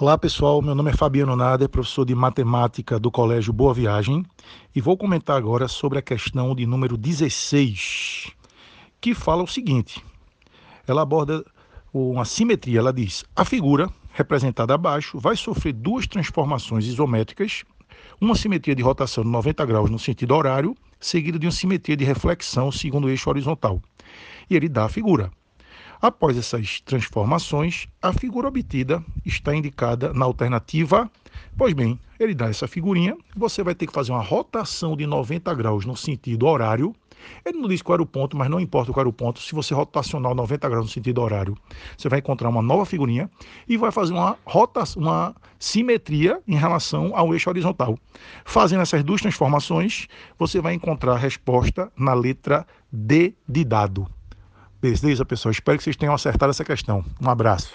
[0.00, 4.24] Olá pessoal, meu nome é Fabiano Nader, professor de matemática do Colégio Boa Viagem
[4.72, 8.30] e vou comentar agora sobre a questão de número 16,
[9.00, 10.00] que fala o seguinte:
[10.86, 11.44] ela aborda
[11.92, 17.64] uma simetria, ela diz: a figura representada abaixo vai sofrer duas transformações isométricas,
[18.20, 22.04] uma simetria de rotação de 90 graus no sentido horário, seguida de uma simetria de
[22.04, 23.82] reflexão segundo o eixo horizontal.
[24.48, 25.28] E ele dá a figura.
[26.00, 31.10] Após essas transformações, a figura obtida está indicada na alternativa.
[31.56, 35.52] Pois bem, ele dá essa figurinha, você vai ter que fazer uma rotação de 90
[35.54, 36.94] graus no sentido horário.
[37.44, 39.40] Ele não diz qual era o ponto, mas não importa qual era o ponto.
[39.40, 41.56] Se você rotacionar 90 graus no sentido horário,
[41.96, 43.28] você vai encontrar uma nova figurinha
[43.68, 47.98] e vai fazer uma rotação, uma simetria em relação ao eixo horizontal.
[48.44, 50.06] Fazendo essas duas transformações,
[50.38, 54.17] você vai encontrar a resposta na letra D de dado.
[54.80, 55.50] Beleza, pessoal?
[55.50, 57.04] Espero que vocês tenham acertado essa questão.
[57.20, 57.74] Um abraço.